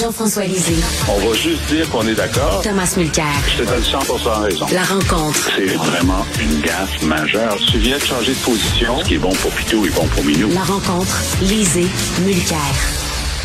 [0.00, 0.76] Jean-François Lisée.
[1.08, 2.60] On va juste dire qu'on est d'accord.
[2.62, 3.24] Thomas Mulcair.
[3.48, 3.98] Je te donne 100
[4.42, 4.66] raison.
[4.70, 5.50] La rencontre.
[5.56, 7.56] C'est vraiment une gaffe majeure.
[7.70, 8.98] Tu viens de changer de position.
[9.00, 10.50] Ce qui est bon pour Pitou est bon pour Minou.
[10.52, 11.22] La rencontre.
[11.40, 11.86] Lisée.
[12.26, 12.58] Mulcair.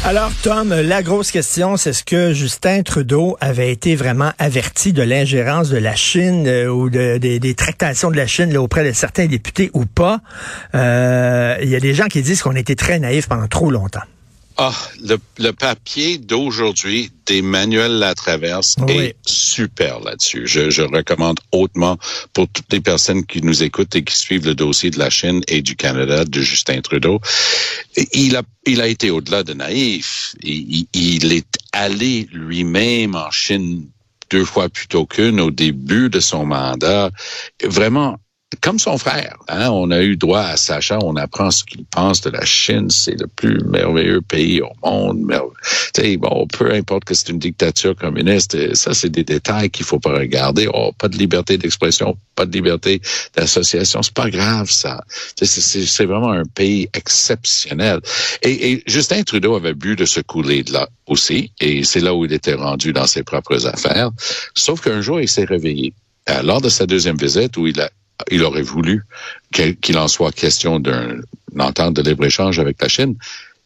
[0.03, 5.03] Alors, Tom, la grosse question, c'est est-ce que Justin Trudeau avait été vraiment averti de
[5.03, 8.91] l'ingérence de la Chine euh, ou de, des tractations de la Chine là, auprès de
[8.93, 10.19] certains députés ou pas?
[10.75, 14.01] Euh, il y a des gens qui disent qu'on été très naïfs pendant trop longtemps.
[14.63, 18.93] Ah, le, le papier d'aujourd'hui d'Emmanuel Latraverse oui.
[18.93, 20.45] est super là-dessus.
[20.45, 21.97] Je, je, recommande hautement
[22.33, 25.41] pour toutes les personnes qui nous écoutent et qui suivent le dossier de la Chine
[25.47, 27.19] et du Canada de Justin Trudeau.
[28.13, 30.35] Il a, il a été au-delà de naïf.
[30.43, 33.87] Il, il est allé lui-même en Chine
[34.29, 37.09] deux fois plutôt qu'une au début de son mandat.
[37.63, 38.19] Vraiment
[38.59, 39.37] comme son frère.
[39.47, 39.69] Hein?
[39.71, 42.89] On a eu droit à Sacha, on apprend ce qu'il pense de la Chine.
[42.89, 45.19] C'est le plus merveilleux pays au monde.
[45.19, 45.51] Merve...
[46.17, 50.13] Bon, peu importe que c'est une dictature communiste, ça, c'est des détails qu'il faut pas
[50.13, 50.67] regarder.
[50.73, 53.01] Oh, pas de liberté d'expression, pas de liberté
[53.35, 54.01] d'association.
[54.01, 55.03] C'est pas grave, ça.
[55.41, 57.99] C'est vraiment un pays exceptionnel.
[58.41, 61.51] Et, Justin Trudeau avait bu de ce couler de là aussi.
[61.59, 64.11] Et c'est là où il était rendu dans ses propres affaires.
[64.55, 65.93] Sauf qu'un jour, il s'est réveillé.
[66.29, 67.89] Euh, lors de sa deuxième visite, où il a
[68.29, 69.03] il aurait voulu
[69.51, 71.23] qu'il en soit question d'une
[71.59, 73.15] entente de libre-échange avec la Chine.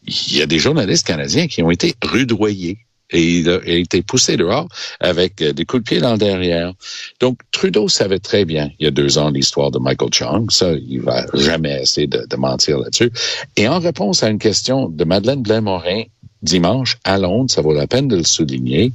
[0.08, 2.78] Il y a des journalistes canadiens qui ont été rudoyés
[3.12, 4.68] et il a, été poussé dehors
[5.00, 6.74] avec des coups de pied dans derrière.
[7.20, 10.52] Donc, Trudeau savait très bien, il y a deux ans, l'histoire de Michael Chong.
[10.52, 13.12] Ça, il va jamais essayer de, de mentir là-dessus.
[13.58, 16.04] Et en réponse à une question de Madeleine Blain-Morin
[16.42, 18.92] dimanche à Londres, ça vaut la peine de le souligner,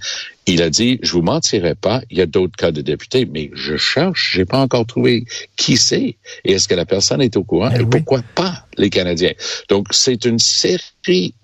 [0.53, 3.51] il a dit, je vous mentirai pas, il y a d'autres cas de députés, mais
[3.55, 5.25] je cherche, j'ai pas encore trouvé
[5.57, 9.33] qui c'est et est-ce que la personne est au courant et, pourquoi pas les Canadiens.
[9.69, 11.34] Donc, c'est une série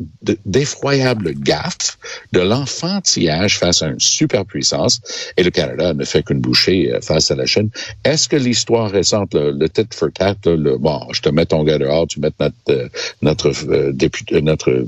[0.45, 1.98] d'effroyables gaffes
[2.33, 5.01] de l'enfantillage face à une superpuissance
[5.36, 7.70] et le Canada ne fait qu'une bouchée euh, face à la Chine.
[8.05, 11.63] Est-ce que l'histoire récente, le, le tit for tat, le, bon, je te mets ton
[11.64, 12.89] gars dehors, tu mets notre, euh,
[13.23, 14.86] notre euh, député, notre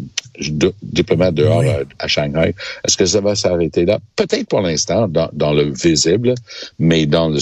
[0.83, 2.55] diplomate dehors à, à Shanghai,
[2.85, 3.99] est-ce que ça va s'arrêter là?
[4.17, 6.35] Peut-être pour l'instant dans, dans, le visible,
[6.79, 7.39] mais dans le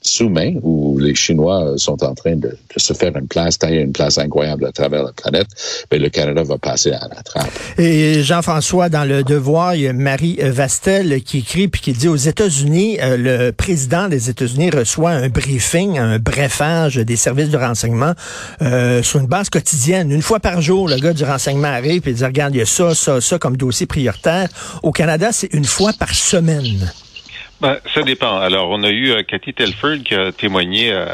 [0.00, 4.18] sous-main où les Chinois sont en train de, se faire une place, tailler une place
[4.18, 5.48] incroyable à travers la planète,
[5.90, 7.50] mais le Canada va passer à la trappe.
[7.78, 12.06] Et Jean-François, dans le Devoir, il y a Marie Vastel qui écrit puis qui dit
[12.06, 17.58] aux États-Unis, euh, le président des États-Unis reçoit un briefing, un brefage des services de
[17.58, 18.12] renseignement
[18.62, 20.88] euh, sur une base quotidienne, une fois par jour.
[20.88, 23.56] Le gars du renseignement arrive et dit regarde, il y a ça, ça, ça comme
[23.56, 24.48] dossier prioritaire.
[24.82, 26.92] Au Canada, c'est une fois par semaine.
[27.60, 28.38] Ben, ça dépend.
[28.38, 31.06] Alors, on a eu euh, Cathy Telford qui a témoigné euh,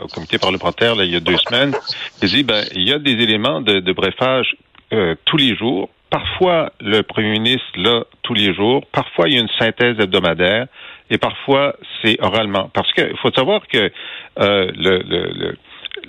[0.00, 1.74] au comité parlementaire là, il y a deux semaines.
[2.22, 4.56] Elle dit, ben, il y a des éléments de, de brefage
[4.94, 5.90] euh, tous les jours.
[6.08, 8.84] Parfois, le premier ministre l'a tous les jours.
[8.92, 10.66] Parfois, il y a une synthèse hebdomadaire.
[11.10, 12.70] Et parfois, c'est oralement.
[12.72, 13.92] Parce qu'il faut savoir que
[14.36, 15.56] le, le, le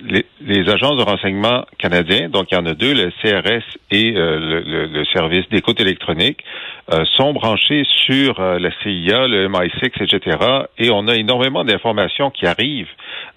[0.00, 4.14] les, les, agences de renseignement canadiens, donc il y en a deux, le CRS et
[4.16, 6.42] euh, le, le, service d'écoute électronique,
[6.92, 10.36] euh, sont branchés sur euh, la CIA, le MI6, etc.
[10.78, 12.88] Et on a énormément d'informations qui arrivent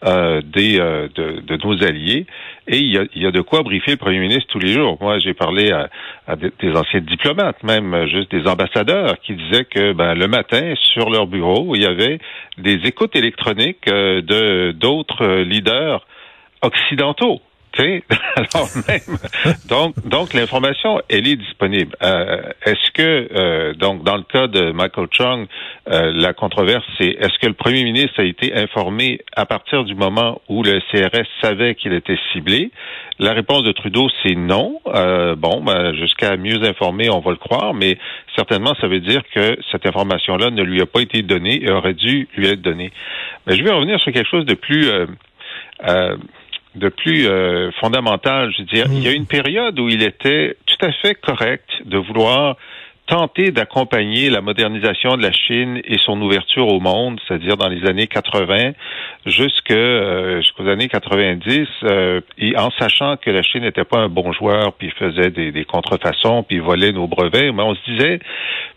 [0.03, 2.27] des, de, de, nos alliés.
[2.67, 4.71] Et il y, a, il y, a, de quoi briefer le premier ministre tous les
[4.71, 4.97] jours.
[5.01, 5.89] Moi, j'ai parlé à,
[6.27, 11.09] à, des anciens diplomates, même juste des ambassadeurs, qui disaient que ben, le matin, sur
[11.09, 12.19] leur bureau, il y avait
[12.59, 16.05] des écoutes électroniques de d'autres leaders
[16.61, 17.41] occidentaux.
[18.35, 19.17] Alors même,
[19.67, 21.95] donc, donc l'information, elle est disponible.
[22.01, 25.47] Euh, est-ce que, euh, donc, dans le cas de Michael Chung,
[25.89, 29.93] euh, la controverse, c'est est-ce que le premier ministre a été informé à partir du
[29.93, 32.71] moment où le CRS savait qu'il était ciblé?
[33.19, 34.79] La réponse de Trudeau, c'est non.
[34.85, 37.97] bon, ben, jusqu'à mieux informer, on va le croire, mais
[38.35, 41.93] certainement, ça veut dire que cette information-là ne lui a pas été donnée et aurait
[41.93, 42.91] dû lui être donnée.
[43.47, 44.89] Mais je vais revenir sur quelque chose de plus
[46.75, 48.51] de plus euh, fondamental.
[48.51, 49.15] Je veux dire, il y a mm.
[49.15, 52.57] une période où il était tout à fait correct de vouloir
[53.07, 57.87] tenter d'accompagner la modernisation de la Chine et son ouverture au monde, c'est-à-dire dans les
[57.87, 58.71] années 80
[59.25, 64.09] jusque, euh, jusqu'aux années 90, euh, et en sachant que la Chine n'était pas un
[64.09, 68.19] bon joueur, puis faisait des, des contrefaçons, puis volait nos brevets, mais on se disait,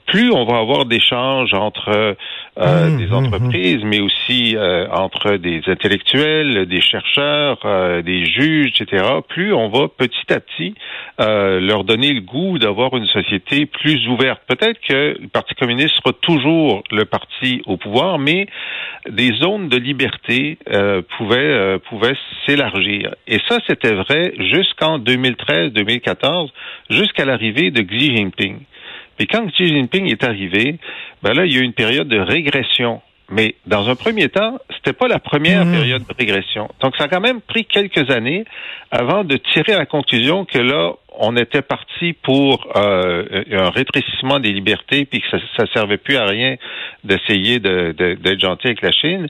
[0.08, 2.16] plus on va avoir d'échanges entre
[2.58, 3.88] euh, mmh, des mmh, entreprises, mmh.
[3.88, 9.86] mais aussi euh, entre des intellectuels, des chercheurs, euh, des juges, etc., plus on va
[9.88, 10.74] petit à petit
[11.20, 14.40] leur donner le goût d'avoir une société plus ouverte.
[14.46, 18.46] Peut-être que le Parti communiste sera toujours le parti au pouvoir, mais
[19.08, 20.58] des zones de liberté
[21.16, 22.16] pouvaient, pouvaient
[22.46, 23.14] s'élargir.
[23.26, 26.50] Et ça, c'était vrai jusqu'en 2013-2014,
[26.90, 28.60] jusqu'à l'arrivée de Xi Jinping.
[29.18, 30.76] Puis quand Xi Jinping est arrivé,
[31.22, 33.02] ben là, il y a eu une période de régression.
[33.30, 35.72] Mais dans un premier temps, c'était pas la première Mhm.
[35.72, 36.70] période de régression.
[36.80, 38.44] Donc ça a quand même pris quelques années
[38.90, 44.52] avant de tirer la conclusion que là, on était parti pour euh, un rétrécissement des
[44.52, 46.56] libertés, puis que ça, ça servait plus à rien
[47.04, 49.26] d'essayer de- de- d'être gentil avec la Chine.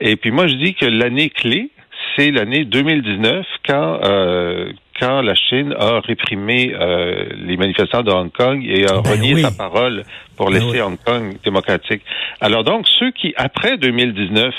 [0.00, 1.70] Et puis moi, je dis que l'année clé,
[2.16, 8.30] c'est l'année 2019, quand euh, quand la Chine a réprimé euh, les manifestants de Hong
[8.32, 9.42] Kong et a Ben renié oui.
[9.42, 10.04] sa parole
[10.36, 10.80] pour Ben laisser oui.
[10.80, 12.02] Hong Kong démocratique.
[12.40, 14.54] Alors donc, ceux qui, après 2019,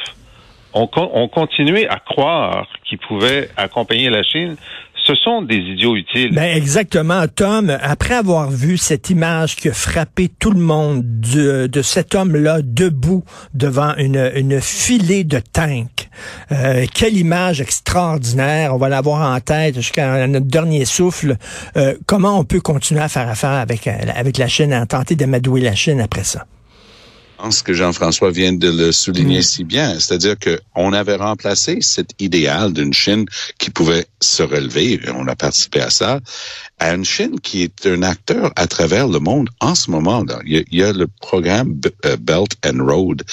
[0.73, 4.55] ont, ont continué à croire qu'ils pouvaient accompagner la Chine,
[5.05, 6.33] ce sont des idiots utiles.
[6.33, 7.75] Ben exactement, Tom.
[7.81, 12.59] Après avoir vu cette image qui a frappé tout le monde de, de cet homme-là
[12.61, 15.98] debout devant une, une filée de tanks,
[16.51, 18.73] euh, quelle image extraordinaire.
[18.73, 21.37] On va l'avoir en tête jusqu'à notre dernier souffle.
[21.77, 25.15] Euh, comment on peut continuer à faire affaire avec euh, avec la Chine, à tenter
[25.15, 26.45] d'amadouer la Chine après ça?
[27.39, 31.77] Je pense que Jean-François vient de le souligner si bien, c'est-à-dire que on avait remplacé
[31.79, 33.23] cet idéal d'une Chine
[33.57, 36.19] qui pouvait se relever, et on a participé à ça,
[36.79, 40.21] à une Chine qui est un acteur à travers le monde en ce moment.
[40.25, 40.41] Là.
[40.45, 43.23] Il, y a, il y a le programme B- euh, Belt and Road.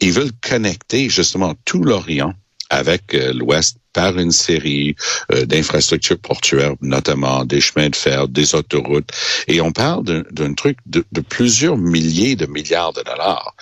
[0.00, 2.34] Ils veulent connecter justement tout l'Orient
[2.70, 4.94] avec euh, l'Ouest par une série
[5.32, 9.10] euh, d'infrastructures portuaires, notamment des chemins de fer, des autoroutes.
[9.48, 10.04] Et on parle
[10.38, 13.54] d'un truc de, de plusieurs milliers de milliards de dollars.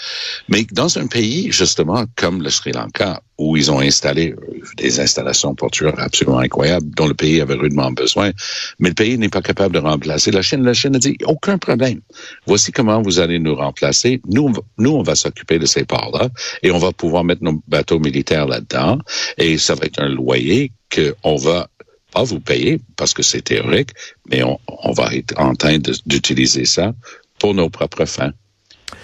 [0.49, 5.01] Mais dans un pays, justement, comme le Sri Lanka, où ils ont installé euh, des
[5.01, 8.31] installations portuaires absolument incroyables, dont le pays avait rudement besoin,
[8.79, 10.63] mais le pays n'est pas capable de remplacer la Chine.
[10.63, 12.01] La Chine a dit, aucun problème.
[12.47, 14.21] Voici comment vous allez nous remplacer.
[14.27, 16.29] Nous, nous, on va s'occuper de ces ports-là
[16.63, 18.99] et on va pouvoir mettre nos bateaux militaires là-dedans.
[19.39, 21.69] Et ça va être un loyer qu'on va
[22.12, 23.91] pas vous payer parce que c'est théorique,
[24.31, 26.94] mais on, on va être en train d'utiliser ça
[27.38, 28.32] pour nos propres fins.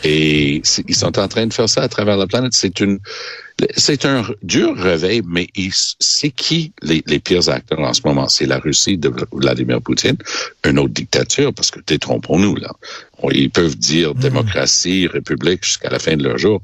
[0.05, 2.53] Et ils sont en train de faire ça à travers la planète.
[2.55, 3.01] C'est une,
[3.77, 5.49] c'est un dur réveil, mais
[5.99, 8.29] c'est qui les, les pires acteurs en ce moment?
[8.29, 10.17] C'est la Russie de Vladimir Poutine,
[10.65, 12.73] une autre dictature, parce que détrompons-nous, là.
[13.31, 16.63] Ils peuvent dire démocratie, république jusqu'à la fin de leur jour.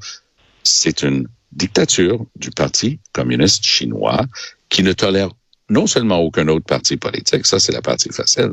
[0.63, 4.25] C'est une dictature du Parti communiste chinois
[4.69, 5.31] qui ne tolère
[5.69, 8.53] non seulement aucun autre parti politique, ça c'est la partie facile,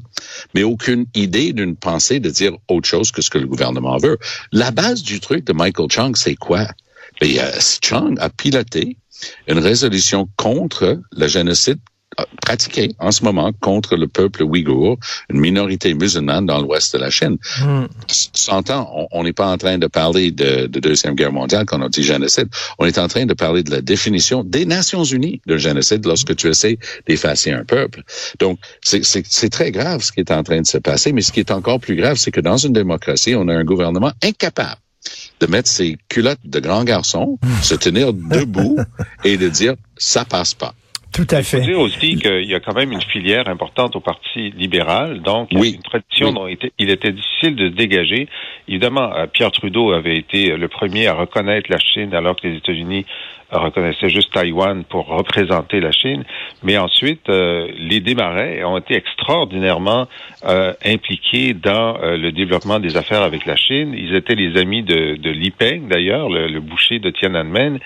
[0.56, 4.18] mais aucune idée d'une pensée de dire autre chose que ce que le gouvernement veut.
[4.52, 6.68] La base du truc de Michael Chung, c'est quoi?
[7.22, 7.52] Et, euh,
[7.84, 8.98] Chung a piloté
[9.48, 11.80] une résolution contre le génocide
[12.20, 14.98] euh, pratiqué en ce moment contre le peuple ouïghour,
[15.30, 17.38] une minorité musulmane dans l'ouest de la Chine.
[17.62, 17.86] Hmm.
[18.08, 21.88] S'entend, on- n'est pas en train de parler de, de Deuxième Guerre mondiale quand on
[21.88, 22.50] dit génocide.
[22.78, 26.36] On est en train de parler de la définition des Nations Unies de génocide lorsque
[26.36, 26.78] tu essaies
[27.08, 28.04] d'effacer un peuple.
[28.40, 31.40] Donc, c'est très grave ce qui est en train de se passer, mais ce qui
[31.40, 34.82] est encore plus grave, c'est que dans une démocratie, on a un gouvernement incapable
[35.40, 38.78] de mettre ses culottes de grand garçon, se tenir debout
[39.24, 40.74] et de dire ça passe pas.
[41.14, 41.62] Tout à Il faut fait.
[41.62, 45.60] dire aussi qu'il y a quand même une filière importante au Parti libéral, donc il
[45.60, 45.74] Oui.
[45.76, 46.34] une tradition Oui.
[46.34, 48.28] dont il était, il était difficile de se dégager.
[48.68, 52.58] Évidemment, euh, Pierre Trudeau avait été le premier à reconnaître la Chine alors que les
[52.58, 53.06] États-Unis
[53.60, 56.24] reconnaissaient juste Taïwan pour représenter la Chine.
[56.64, 60.08] Mais ensuite, euh, les démarrais ont été extraordinairement
[60.46, 63.94] euh, impliqués dans euh, le développement des affaires avec la Chine.
[63.98, 67.80] Ils étaient les amis de, de Li Peng, d'ailleurs, le, le boucher de Tiananmen.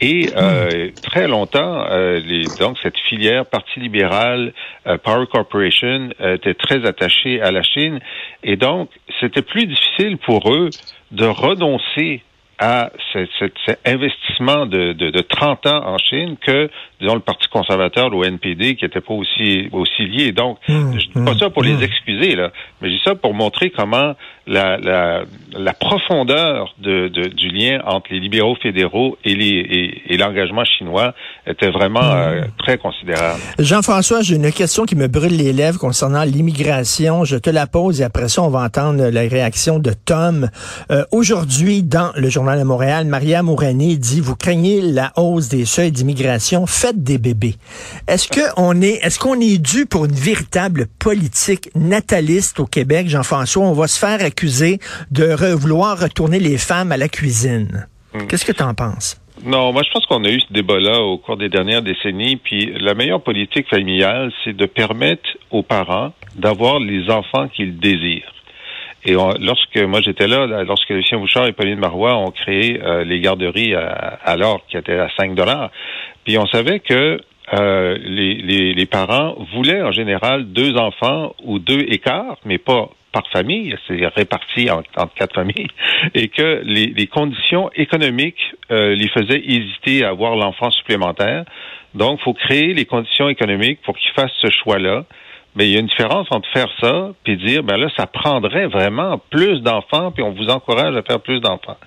[0.00, 4.52] Et euh, très longtemps, euh, les, donc cette filière Parti libéral,
[4.86, 7.98] euh, Power Corporation euh, était très attachée à la Chine.
[8.44, 8.90] Et donc,
[9.20, 10.70] c'était plus difficile pour eux
[11.10, 12.22] de renoncer
[12.58, 16.68] à ce- ce- cet investissement de, de, de 30 ans en Chine que,
[17.00, 20.32] disons, le Parti conservateur, le NPD, qui n'était pas aussi, aussi lié.
[20.32, 21.66] Donc, Mmh, je dis pas mmh, ça pour mmh.
[21.66, 22.50] les excuser, là,
[22.80, 24.14] mais je dis ça pour montrer comment
[24.46, 30.14] la, la, la profondeur de, de- du lien entre les libéraux fédéraux et les et,
[30.14, 31.12] et l'engagement chinois
[31.46, 33.40] était vraiment euh, très considérable.
[33.58, 37.24] Jean-François, j'ai une question qui me brûle les lèvres concernant l'immigration.
[37.24, 40.48] Je te la pose et après ça, on va entendre la réaction de Tom.
[40.90, 45.66] Euh, Aujourd'hui, dans le Journal de Montréal, Maria Mourani dit, vous craignez la hausse des
[45.66, 47.54] seuils d'immigration, faites des bébés.
[48.06, 53.08] Est-ce que on est, est-ce qu'on est dû pour une véritable politique nataliste au Québec,
[53.08, 53.62] Jean-François?
[53.64, 54.78] On va se faire accuser
[55.10, 57.86] de re- vouloir retourner les femmes à la cuisine.
[58.28, 59.20] Qu'est-ce que tu en penses?
[59.44, 62.36] Non, moi je pense qu'on a eu ce débat-là au cours des dernières décennies.
[62.36, 68.32] Puis la meilleure politique familiale, c'est de permettre aux parents d'avoir les enfants qu'ils désirent.
[69.04, 73.04] Et on- lorsque moi j'étais là, lorsque Lucien Bouchard et Pauline Marois ont créé euh,
[73.04, 75.70] les garderies à, à l'or qui étaient à 5 dollars,
[76.24, 77.20] puis on savait que
[77.54, 82.90] euh, les, les, les, parents voulaient en général deux enfants ou deux écarts, mais pas
[83.10, 85.68] par famille, c'est réparti en, entre quatre familles,
[86.14, 91.44] et que les, les conditions économiques euh, les faisaient hésiter à avoir l'enfant supplémentaire.
[91.94, 95.04] Donc, il faut créer les conditions économiques pour qu'ils fassent ce choix-là.
[95.56, 98.66] Mais il y a une différence entre faire ça puis dire ben là ça prendrait
[98.66, 101.78] vraiment plus d'enfants puis on vous encourage à faire plus d'enfants.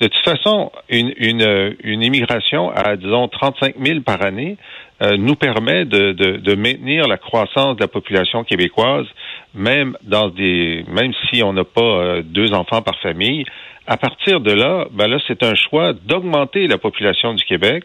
[0.00, 4.56] De toute façon, une, une, une immigration à disons 35 000 par année
[5.02, 9.06] euh, nous permet de, de, de, maintenir la croissance de la population québécoise,
[9.52, 13.44] même dans des même si on n'a pas euh, deux enfants par famille.
[13.86, 17.84] À partir de là, ben là c'est un choix d'augmenter la population du Québec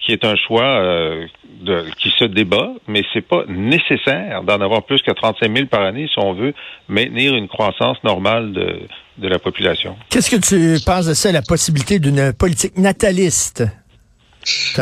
[0.00, 1.26] qui est un choix euh,
[1.60, 5.82] de, qui se débat, mais c'est pas nécessaire d'en avoir plus que 35 000 par
[5.82, 6.54] année si on veut
[6.88, 8.80] maintenir une croissance normale de,
[9.18, 9.96] de la population.
[10.08, 13.64] Qu'est-ce que tu penses de ça, la possibilité d'une politique nataliste?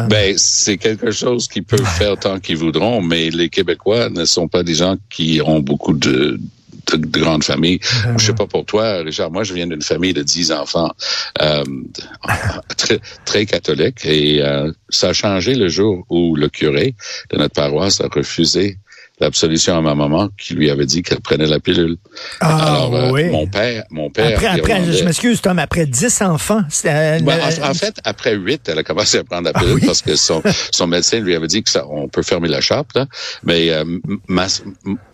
[0.08, 4.46] Ben, c'est quelque chose qu'ils peuvent faire tant qu'ils voudront, mais les Québécois ne sont
[4.46, 6.38] pas des gens qui ont beaucoup de,
[6.96, 7.80] de grande famille.
[8.16, 10.92] Je sais pas pour toi, Richard, moi je viens d'une famille de dix enfants,
[11.42, 11.64] euh,
[12.76, 16.94] très, très catholique, et euh, ça a changé le jour où le curé
[17.30, 18.78] de notre paroisse a refusé
[19.20, 21.96] l'absolution à ma maman qui lui avait dit qu'elle prenait la pilule.
[22.40, 23.24] Ah, Alors, euh, oui.
[23.30, 24.34] mon père, mon père.
[24.34, 26.62] Après, après je m'excuse, Tom, après dix enfants.
[26.84, 30.02] Euh, ben, en, fait, après huit, elle a commencé à prendre la pilule ah parce
[30.02, 33.06] que son, son médecin lui avait dit que ça, on peut fermer la chape, là.
[33.42, 33.84] Mais euh,
[34.28, 34.46] ma,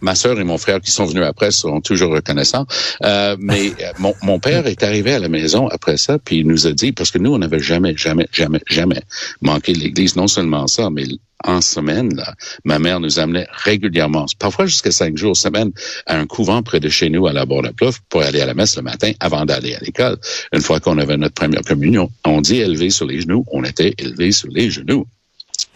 [0.00, 2.66] ma soeur et mon frère qui sont venus après sont toujours reconnaissants.
[3.02, 6.72] mais mon, mon père est arrivé à la maison après ça, puis il nous a
[6.72, 9.02] dit, parce que nous, on n'avait jamais, jamais, jamais, jamais
[9.40, 10.16] manqué l'église.
[10.16, 11.04] Non seulement ça, mais
[11.44, 12.34] en semaine, là,
[12.64, 15.72] ma mère nous amenait régulièrement, parfois jusqu'à cinq jours semaine,
[16.06, 18.76] à un couvent près de chez nous à la Bordeaux-Plouf pour aller à la messe
[18.76, 20.18] le matin avant d'aller à l'école.
[20.52, 23.94] Une fois qu'on avait notre première communion, on dit élevé sur les genoux, on était
[23.98, 25.06] élevé sur les genoux.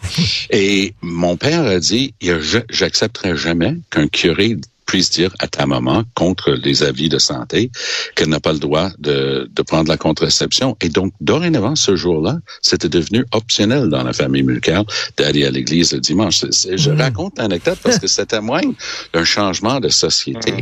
[0.49, 2.13] Et mon père a dit,
[2.69, 4.57] j'accepterai jamais qu'un curé
[4.89, 7.69] puisse dire à ta maman, contre les avis de santé,
[8.15, 10.75] qu'elle n'a pas le droit de, de prendre la contraception.
[10.81, 14.83] Et donc, dorénavant, ce jour-là, c'était devenu optionnel dans la famille Mulcair
[15.15, 16.43] d'aller à l'église le dimanche.
[16.43, 16.97] je mm.
[16.99, 18.73] raconte l'anecdote parce que ça témoigne
[19.13, 20.55] d'un changement de société.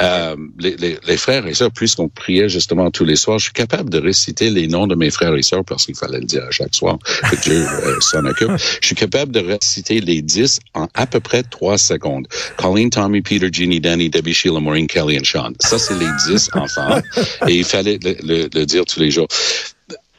[0.00, 3.52] Euh, les, les, les, frères et sœurs, puisqu'on priait justement tous les soirs, je suis
[3.52, 6.44] capable de réciter les noms de mes frères et sœurs parce qu'il fallait le dire
[6.44, 6.96] à chaque soir
[7.30, 8.52] que Dieu euh, s'en occupe.
[8.80, 12.26] Je suis capable de réciter les dix en à peu près trois secondes.
[12.56, 15.52] Colleen, Tommy, Peter, Ginny, Danny, Debbie, Sheila, Maureen, Kelly et Sean.
[15.60, 17.00] Ça, c'est les dix enfants.
[17.48, 19.28] Et il fallait le, le, dire tous les jours.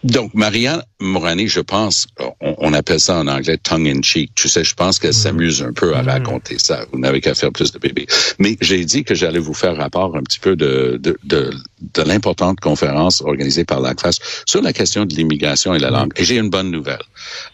[0.06, 2.06] Donc, Marianne Morani, je pense,
[2.40, 4.36] on, appelle ça en anglais tongue in cheek.
[4.36, 6.08] Tu sais, je pense qu'elle s'amuse un peu à mm.
[6.08, 6.86] raconter ça.
[6.92, 8.06] Vous n'avez qu'à faire plus de bébés.
[8.38, 11.52] Mais j'ai dit que j'allais vous faire rapport un petit peu de, de, de,
[11.96, 16.14] de l'importante conférence organisée par l'ACFAS sur la question de l'immigration et la langue.
[16.18, 17.02] Et j'ai une bonne nouvelle.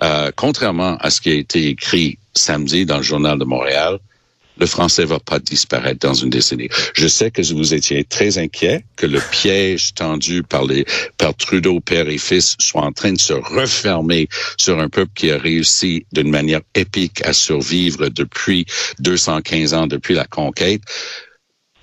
[0.03, 3.97] Euh, contrairement à ce qui a été écrit samedi dans le Journal de Montréal,
[4.61, 6.69] le français va pas disparaître dans une décennie.
[6.93, 10.85] Je sais que vous étiez très inquiet que le piège tendu par les
[11.17, 14.27] par Trudeau père et fils soit en train de se refermer
[14.57, 18.65] sur un peuple qui a réussi d'une manière épique à survivre depuis
[18.99, 20.81] 215 ans depuis la conquête.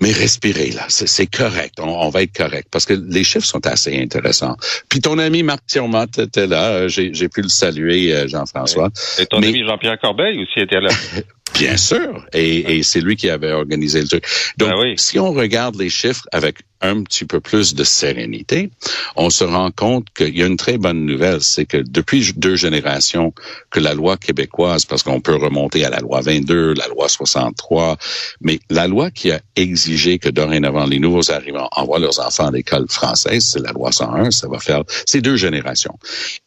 [0.01, 4.01] Mais respirez là, c'est correct, on, va être correct parce que les chiffres sont assez
[4.01, 4.55] intéressants.
[4.87, 8.89] Puis ton ami Marc Thiermont était là, j'ai pu le saluer, euh, Jean-François.
[9.17, 10.89] Et ton ami Jean-Pierre Corbeil aussi était là.
[11.53, 14.25] Bien sûr, et, et c'est lui qui avait organisé le truc.
[14.57, 18.69] Donc, ben si on regarde les chiffres avec un petit peu plus de sérénité,
[19.15, 22.55] on se rend compte qu'il y a une très bonne nouvelle, c'est que depuis deux
[22.55, 23.33] générations,
[23.69, 27.97] que la loi québécoise, parce qu'on peut remonter à la loi 22, la loi 63,
[28.41, 32.51] mais la loi qui a exigé que dorénavant les nouveaux arrivants envoient leurs enfants à
[32.51, 35.97] l'école française, c'est la loi 101, ça va faire ces deux générations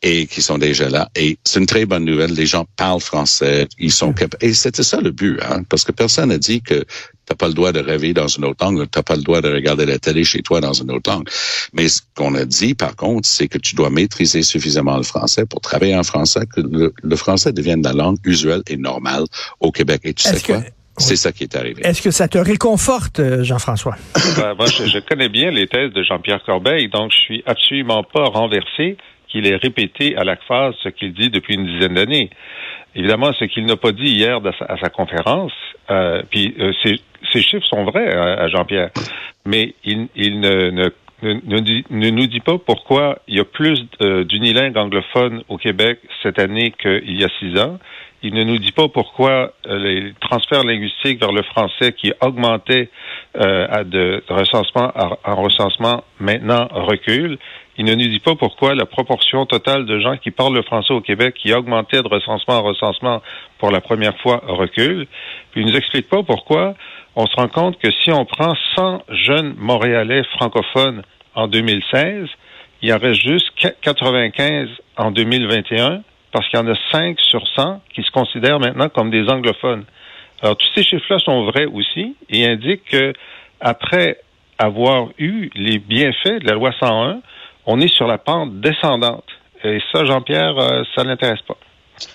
[0.02, 1.10] et qui sont déjà là.
[1.14, 2.32] Et c'est une très bonne nouvelle.
[2.32, 4.42] Les gens parlent français, ils sont capables.
[4.44, 6.84] Et c'était ça le but, hein, parce que personne n'a dit que
[7.24, 9.50] t'as pas le droit de rêver dans une autre langue, t'as pas le droit de
[9.50, 11.26] regarder la télé chez toi dans une autre langue.
[11.72, 15.46] Mais ce qu'on a dit, par contre, c'est que tu dois maîtriser suffisamment le français
[15.46, 19.24] pour travailler en français, que le, français devienne la langue usuelle et normale
[19.60, 20.02] au Québec.
[20.04, 20.62] Et tu sais quoi?
[20.98, 21.80] C'est ça qui est arrivé.
[21.86, 23.96] Est-ce que ça te réconforte, euh, Jean-François?
[24.36, 28.24] Ben, moi, je, connais bien les thèses de Jean-Pierre Corbeil, donc je suis absolument pas
[28.24, 32.28] renversé qu'il ait répété à l'ACFAS ce qu'il dit depuis une dizaine d'années.
[32.94, 35.52] Évidemment, ce qu'il n'a pas dit hier à sa, conférence,
[35.90, 38.90] euh, puis euh, ces, chiffres sont vrais à, Jean-Pierre,
[39.46, 40.08] mais il,
[40.40, 40.90] ne,
[41.22, 47.18] nous dit pas pourquoi il y a plus d'unilingues anglophones au Québec cette année qu'il
[47.18, 47.78] y a six ans.
[48.24, 52.88] Il ne nous dit pas pourquoi euh, les transferts linguistiques vers le français qui augmentaient
[53.36, 54.92] euh, de, recensement
[55.24, 57.38] en recensement maintenant recule.
[57.78, 60.92] Il ne nous dit pas pourquoi la proportion totale de gens qui parlent le français
[60.92, 63.22] au Québec, qui augmentait de recensement en recensement
[63.58, 65.08] pour la première fois, recule.
[65.50, 66.74] Puis il nous explique pas pourquoi
[67.16, 71.02] on se rend compte que si on prend 100 jeunes Montréalais francophones
[71.34, 72.28] en 2016,
[72.82, 73.50] il y en reste juste
[73.82, 76.02] 95 en 2021
[76.32, 79.84] parce qu'il y en a 5 sur 100 qui se considèrent maintenant comme des anglophones.
[80.42, 83.12] Alors, tous ces chiffres-là sont vrais aussi et indiquent que
[83.60, 84.18] après
[84.58, 87.20] avoir eu les bienfaits de la loi 101,
[87.66, 89.28] on est sur la pente descendante.
[89.62, 91.56] Et ça, Jean-Pierre, euh, ça l'intéresse pas.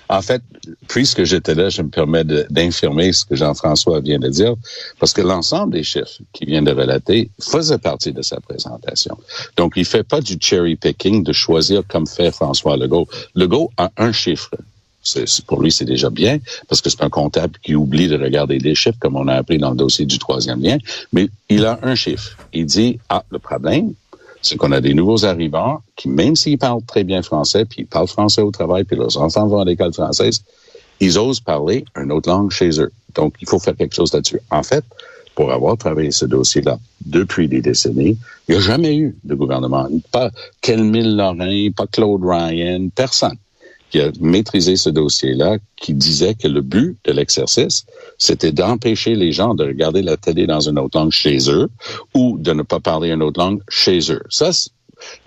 [0.09, 0.41] En fait,
[0.87, 4.55] puisque j'étais là, je me permets d'infirmer ce que Jean-François vient de dire,
[4.99, 9.17] parce que l'ensemble des chiffres qu'il vient de relater faisait partie de sa présentation.
[9.55, 13.07] Donc, il fait pas du cherry picking de choisir comme fait François Legault.
[13.35, 14.51] Legault a un chiffre.
[15.47, 18.75] pour lui, c'est déjà bien, parce que c'est un comptable qui oublie de regarder les
[18.75, 20.77] chiffres, comme on a appris dans le dossier du troisième lien,
[21.13, 22.37] mais il a un chiffre.
[22.53, 23.93] Il dit, ah, le problème,
[24.41, 27.87] c'est qu'on a des nouveaux arrivants qui, même s'ils parlent très bien français, puis ils
[27.87, 30.43] parlent français au travail, puis leurs enfants vont à l'école française,
[30.99, 32.91] ils osent parler une autre langue chez eux.
[33.15, 34.39] Donc, il faut faire quelque chose là-dessus.
[34.51, 34.83] En fait,
[35.35, 38.17] pour avoir travaillé ce dossier-là depuis des décennies,
[38.47, 39.87] il n'y a jamais eu de gouvernement.
[40.11, 43.37] Pas Kelmil Lorrain, pas Claude Ryan, personne
[43.89, 47.85] qui a maîtrisé ce dossier-là, qui disait que le but de l'exercice,
[48.17, 51.69] c'était d'empêcher les gens de regarder la télé dans une autre langue chez eux
[52.13, 54.21] ou de ne pas parler une autre langue chez eux.
[54.29, 54.51] Ça,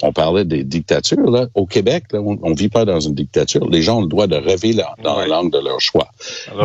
[0.02, 1.30] on parlait des dictatures.
[1.30, 1.46] Là.
[1.54, 3.68] Au Québec, on ne vit pas dans une dictature.
[3.68, 6.08] Les gens ont le droit de rêver dans la langue de leur choix.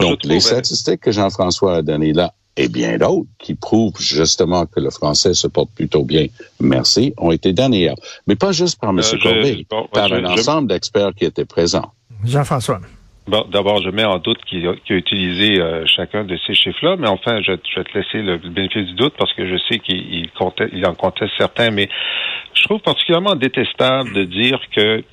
[0.01, 4.79] Donc, les statistiques que Jean-François a données là et bien d'autres qui prouvent justement que
[4.79, 6.27] le français se porte plutôt bien,
[6.59, 7.93] merci, ont été données.
[8.27, 8.99] Mais pas juste par M.
[8.99, 11.91] Euh, Corbeil, par un ensemble d'experts qui étaient présents.
[12.23, 12.79] Jean-François.
[13.27, 17.07] Bon, d'abord, je mets en doute qu'il a, utilisé euh, chacun de ces chiffres-là, mais
[17.07, 20.29] enfin, je, vais te laisser le bénéfice du doute parce que je sais qu'il
[20.71, 21.89] il en conteste certains, mais
[22.53, 25.03] je trouve particulièrement détestable de dire que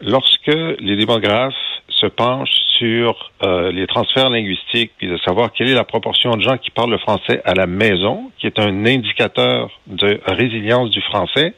[0.00, 0.46] lorsque
[0.80, 1.54] les démographes
[2.04, 6.42] se penchent sur euh, les transferts linguistiques, puis de savoir quelle est la proportion de
[6.42, 11.00] gens qui parlent le français à la maison, qui est un indicateur de résilience du
[11.02, 11.54] français,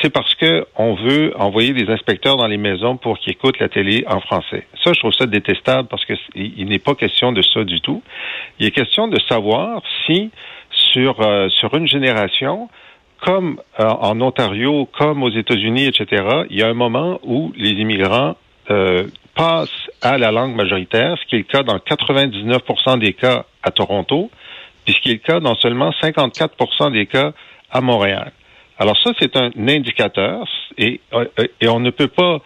[0.00, 3.68] c'est parce que on veut envoyer des inspecteurs dans les maisons pour qu'ils écoutent la
[3.68, 4.66] télé en français.
[4.84, 8.02] Ça, je trouve ça détestable parce que il n'est pas question de ça du tout.
[8.58, 10.30] Il est question de savoir si
[10.70, 12.68] sur euh, sur une génération,
[13.20, 17.70] comme euh, en Ontario, comme aux États-Unis, etc., il y a un moment où les
[17.70, 18.36] immigrants
[18.70, 19.04] euh,
[19.38, 19.70] passent
[20.02, 24.30] à la langue majoritaire, ce qui est le cas dans 99% des cas à Toronto,
[24.84, 27.32] puis ce qui est le cas dans seulement 54% des cas
[27.70, 28.32] à Montréal.
[28.80, 30.44] Alors ça, c'est un indicateur
[30.76, 31.24] et, euh,
[31.60, 32.40] et on ne peut pas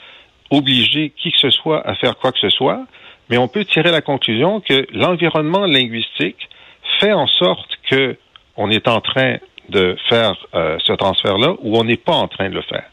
[0.51, 2.85] obliger qui que ce soit à faire quoi que ce soit,
[3.31, 6.49] mais on peut tirer la conclusion que l'environnement linguistique
[7.01, 8.19] fait en sorte que
[8.59, 9.37] on est en train
[9.71, 12.85] de faire euh, ce transfert-là ou on n'est pas en train de le faire.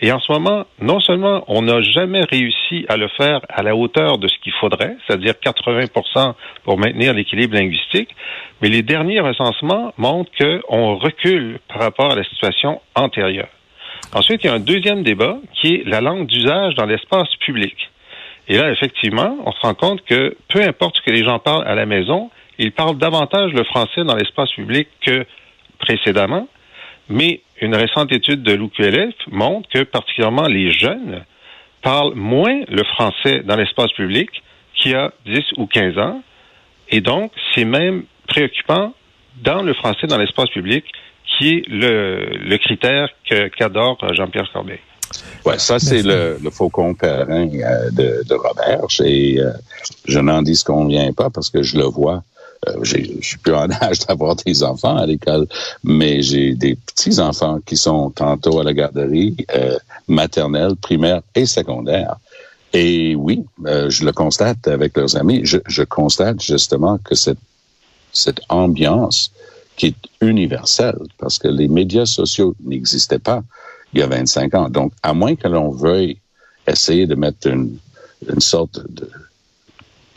[0.00, 3.76] Et en ce moment, non seulement on n'a jamais réussi à le faire à la
[3.76, 8.10] hauteur de ce qu'il faudrait, c'est-à-dire 80% pour maintenir l'équilibre linguistique,
[8.60, 13.48] mais les derniers recensements montrent qu'on recule par rapport à la situation antérieure.
[14.12, 17.74] Ensuite, il y a un deuxième débat qui est la langue d'usage dans l'espace public.
[18.48, 21.66] Et là, effectivement, on se rend compte que peu importe ce que les gens parlent
[21.66, 25.24] à la maison, ils parlent davantage le français dans l'espace public que
[25.78, 26.46] précédemment.
[27.08, 31.24] Mais une récente étude de l'UQLF montre que particulièrement les jeunes
[31.82, 34.30] parlent moins le français dans l'espace public
[34.74, 36.22] qu'il y a 10 ou 15 ans.
[36.88, 38.94] Et donc, c'est même préoccupant
[39.42, 40.84] dans le français dans l'espace public
[41.38, 43.08] qui est le, critère
[43.56, 44.78] qu'adore Jean-Pierre Corbeil.
[45.44, 48.86] Ouais, ça c'est le, le, faucon perrin euh, de, de Robert.
[49.04, 49.52] Et euh,
[50.06, 52.33] je n'en dis ce qu'on vient pas parce que je le vois euh,
[52.82, 55.46] je suis plus en âge d'avoir des enfants à l'école,
[55.82, 61.46] mais j'ai des petits enfants qui sont tantôt à la garderie euh, maternelle, primaire et
[61.46, 62.16] secondaire.
[62.72, 65.42] Et oui, euh, je le constate avec leurs amis.
[65.44, 67.38] Je, constate justement que cette,
[68.48, 69.32] ambiance
[69.76, 73.42] qui est universelle, parce que les médias sociaux n'existaient pas
[73.92, 74.68] il y a 25 ans.
[74.68, 76.18] Donc, à moins que l'on veuille
[76.66, 77.78] essayer de mettre une
[78.40, 79.08] sorte de,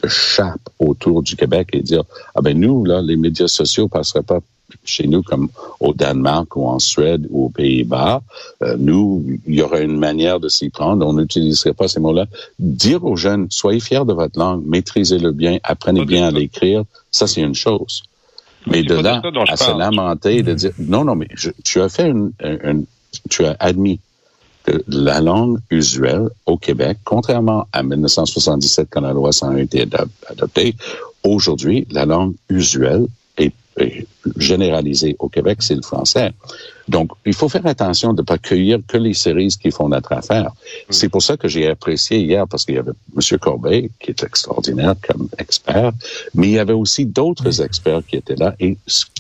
[0.05, 2.03] chape autour du Québec et dire
[2.35, 4.39] ah ben nous là les médias sociaux passeraient pas
[4.83, 8.21] chez nous comme au Danemark ou en Suède ou aux Pays-Bas.
[8.63, 11.05] Euh, nous, il y aurait une manière de s'y prendre.
[11.05, 12.25] On n'utiliserait pas ces mots-là.
[12.59, 17.27] Dire aux jeunes, soyez fiers de votre langue, maîtrisez-le bien, apprenez bien à l'écrire, ça
[17.27, 18.03] c'est une chose.
[18.65, 21.29] Mais de là à se lamenter, de dire non, non, mais
[21.63, 22.33] tu as fait une,
[23.29, 23.99] tu as admis
[24.87, 29.87] la langue usuelle au Québec, contrairement à 1977 quand la loi 101 a été
[30.27, 30.75] adoptée,
[31.23, 33.05] aujourd'hui, la langue usuelle
[33.37, 33.53] est,
[34.37, 36.33] généralisé au Québec, c'est le français.
[36.87, 40.13] Donc, il faut faire attention de ne pas cueillir que les cerises qui font notre
[40.13, 40.49] affaire.
[40.89, 43.37] C'est pour ça que j'ai apprécié hier, parce qu'il y avait M.
[43.37, 45.91] Corbeil, qui est extraordinaire comme expert,
[46.33, 48.55] mais il y avait aussi d'autres experts qui étaient là.
[48.59, 48.77] Et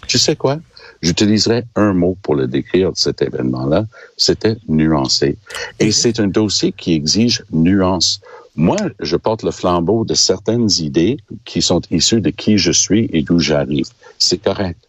[0.07, 0.57] tu sais quoi?
[1.01, 3.85] J'utiliserai un mot pour le décrire de cet événement-là.
[4.17, 5.37] C'était nuancé.
[5.79, 8.21] Et c'est un dossier qui exige nuance.
[8.57, 13.07] Moi, je porte le flambeau de certaines idées qui sont issues de qui je suis
[13.13, 13.85] et d'où j'arrive.
[14.17, 14.79] C'est correct.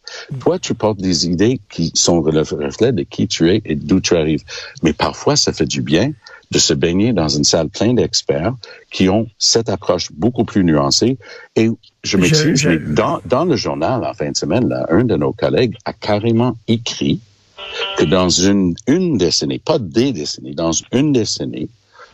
[0.41, 4.01] Toi, tu portes des idées qui sont le reflet de qui tu es et d'où
[4.01, 4.43] tu arrives.
[4.83, 6.13] Mais parfois, ça fait du bien
[6.51, 8.55] de se baigner dans une salle pleine d'experts
[8.91, 11.19] qui ont cette approche beaucoup plus nuancée.
[11.55, 11.69] Et
[12.05, 15.35] je m'excuse, mais dans, dans le journal, en fin de semaine, là, un de nos
[15.35, 17.21] collègues a carrément écrit
[17.99, 21.69] que dans une, une décennie, pas des décennies, dans une décennie,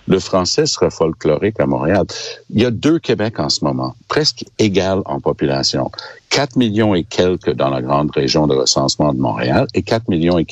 [0.07, 2.05] le français sera folklorique à Montréal.
[2.51, 5.90] Il y a deux Québec en ce moment, presque égal en population.
[6.31, 10.38] 4 millions et quelques dans la grande région de recensement de Montréal et 4 millions
[10.38, 10.47] et,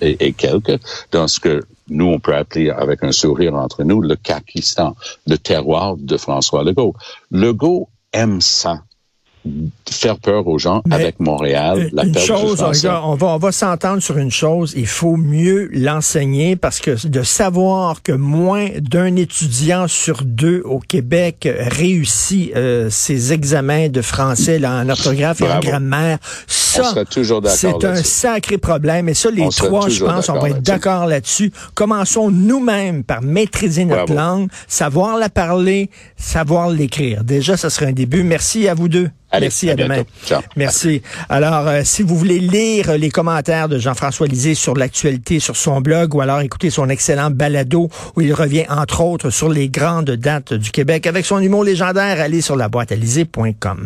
[0.00, 0.78] et, quelques
[1.10, 5.36] dans ce que nous, on peut appeler avec un sourire entre nous le Kakistan, le
[5.36, 6.94] terroir de François Legault.
[7.30, 8.82] Legault aime ça
[9.90, 14.18] faire peur aux gens avec Montréal, la une chose, on va, on va s'entendre sur
[14.18, 20.22] une chose, il faut mieux l'enseigner parce que de savoir que moins d'un étudiant sur
[20.24, 26.18] deux au Québec réussit euh, ses examens de français là, en orthographe et en grammaire,
[26.46, 26.92] ça,
[27.48, 29.08] c'est un sacré problème.
[29.08, 31.52] Et ça, les trois, je pense, on va être d'accord là-dessus.
[31.74, 37.24] Commençons nous-mêmes par maîtriser notre langue, savoir la parler, savoir l'écrire.
[37.24, 38.22] Déjà, ça serait un début.
[38.24, 39.10] Merci à vous deux.
[39.40, 40.02] Merci, à, demain.
[40.56, 41.02] Merci.
[41.28, 45.80] Alors, euh, si vous voulez lire les commentaires de Jean-François Lisée sur l'actualité sur son
[45.80, 50.10] blog ou alors écouter son excellent balado où il revient entre autres sur les grandes
[50.10, 52.92] dates du Québec avec son humour légendaire, allez sur la boîte